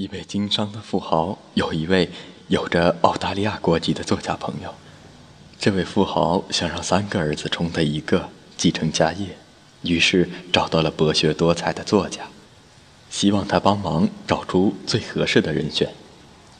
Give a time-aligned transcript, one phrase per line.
[0.00, 2.08] 一位经商的富豪有一位
[2.48, 4.72] 有着澳大利亚国籍的作家朋友。
[5.58, 9.36] 这位富豪想让三个儿子中的一个继承家业，
[9.82, 12.22] 于是找到了博学多才的作家，
[13.10, 15.90] 希望他帮忙找出最合适的人选。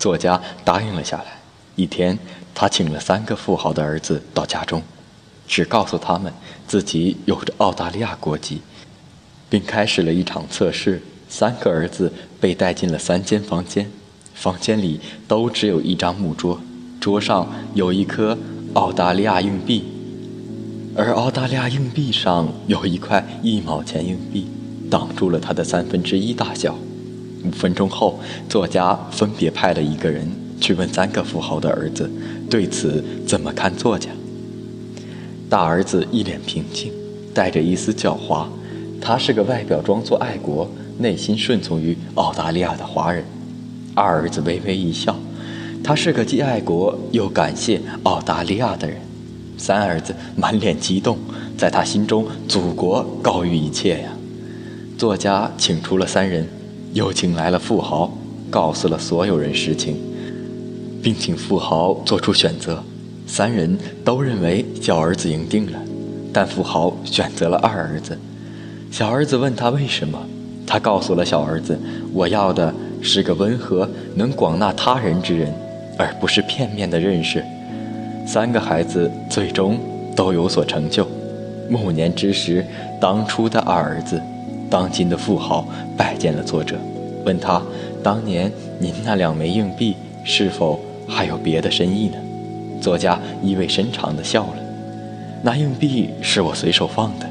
[0.00, 1.38] 作家答应了下来。
[1.76, 2.18] 一天，
[2.52, 4.82] 他请了三个富豪的儿子到家中，
[5.46, 6.34] 只告诉他们
[6.66, 8.62] 自己有着澳大利亚国籍，
[9.48, 11.00] 并开始了一场测试。
[11.28, 12.10] 三个儿子
[12.40, 13.90] 被带进了三间房间，
[14.34, 16.60] 房间里都只有一张木桌，
[16.98, 18.36] 桌上有一颗
[18.72, 19.84] 澳大利亚硬币，
[20.96, 24.46] 而澳大利亚硬币上有一块一毛钱硬币，
[24.90, 26.76] 挡住了它的三分之一大小。
[27.44, 28.18] 五分钟后，
[28.48, 30.28] 作家分别派了一个人
[30.60, 32.10] 去问三个富豪的儿子，
[32.50, 33.72] 对此怎么看？
[33.76, 34.10] 作家
[35.48, 36.90] 大儿子一脸平静，
[37.32, 38.46] 带着一丝狡猾，
[39.00, 40.68] 他是个外表装作爱国。
[40.98, 43.24] 内心顺从于澳大利亚的华人，
[43.94, 45.14] 二儿子微微一笑，
[45.82, 48.98] 他是个既爱国又感谢澳大利亚的人。
[49.56, 51.18] 三儿子满脸激动，
[51.56, 54.10] 在他心中，祖国高于一切呀。
[54.96, 56.46] 作家请出了三人，
[56.92, 58.12] 又请来了富豪，
[58.50, 59.96] 告诉了所有人实情，
[61.02, 62.82] 并请富豪做出选择。
[63.26, 65.78] 三人都认为小儿子赢定了，
[66.32, 68.18] 但富豪选择了二儿子。
[68.90, 70.18] 小儿子问他为什么。
[70.70, 71.80] 他告诉了小儿子
[72.12, 75.50] ：“我要的是个温和、能广纳他人之人，
[75.96, 77.42] 而不是片面的认识。”
[78.26, 79.78] 三个孩子最终
[80.14, 81.08] 都有所成就。
[81.70, 82.62] 暮年之时，
[83.00, 84.20] 当初的二儿子，
[84.68, 85.66] 当今的富豪
[85.96, 86.76] 拜见了作者，
[87.24, 87.62] 问他
[88.04, 92.16] ：“当年您那两枚硬币是否还有别的深意呢？”
[92.78, 94.56] 作家意味深长地笑了
[95.42, 97.26] ：“那硬币是我随手放的。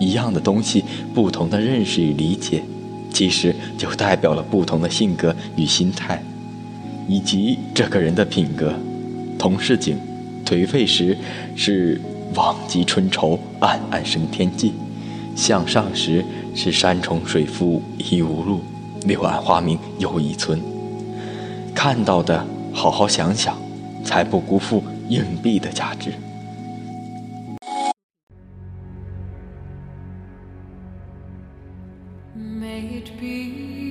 [0.00, 2.60] 一样的东西，不同的认识与理解。”
[3.12, 6.22] 其实就代表了不同的性格与心态，
[7.06, 8.72] 以及这个人的品格。
[9.38, 9.96] 同是景，
[10.44, 11.16] 颓废时
[11.54, 12.00] 是
[12.34, 14.72] 忘极春愁，暗暗生天际；
[15.36, 16.24] 向上时
[16.54, 18.60] 是山重水复疑无路，
[19.04, 20.60] 柳暗花明又一村。
[21.74, 23.56] 看到的，好好想想，
[24.04, 26.12] 才不辜负硬币的价值。
[32.90, 33.81] it be?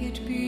[0.00, 0.47] It be